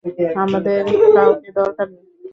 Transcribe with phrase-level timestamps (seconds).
[0.35, 0.81] আমাদের
[1.15, 2.05] কাউকে দরকার নেই।